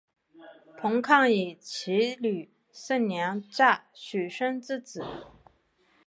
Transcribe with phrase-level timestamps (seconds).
[0.79, 5.05] 彭抗以其女胜娘嫁许逊之子。